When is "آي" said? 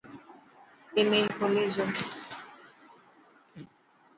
0.95-1.01